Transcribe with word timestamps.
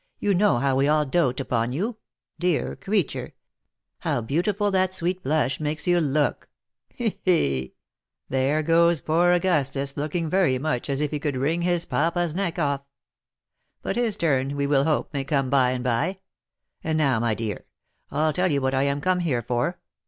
You 0.17 0.33
know 0.33 0.57
how 0.57 0.77
we 0.77 0.87
all 0.87 1.05
dote 1.05 1.39
upon 1.39 1.73
you! 1.73 1.97
Dear 2.39 2.75
creature! 2.75 3.33
How 3.99 4.19
beautiful 4.19 4.71
that 4.71 4.95
sweet 4.95 5.21
blush 5.21 5.59
makes 5.59 5.85
you 5.85 5.99
look! 6.01 6.49
He, 6.89 7.19
he! 7.21 7.75
there 8.27 8.63
goes 8.63 8.99
poor 8.99 9.31
Augustus 9.31 9.95
looking 9.97 10.27
very 10.27 10.57
much 10.57 10.89
as 10.89 11.01
if 11.01 11.11
he 11.11 11.19
could 11.19 11.37
wring 11.37 11.61
his 11.61 11.85
papa's 11.85 12.33
neck 12.33 12.57
off. 12.57 12.81
But 13.83 13.95
his 13.95 14.17
turn, 14.17 14.55
we 14.57 14.65
will 14.65 14.85
hope, 14.85 15.13
may 15.13 15.23
come 15.23 15.51
by 15.51 15.69
and 15.69 15.83
by. 15.83 16.17
And 16.83 16.97
now, 16.97 17.19
my 17.19 17.35
dear, 17.35 17.65
I'll 18.09 18.33
tell 18.33 18.51
you 18.51 18.59
what 18.59 18.73
I 18.73 18.81
am 18.81 19.01
come 19.01 19.19
here 19.19 19.43
for. 19.43 19.77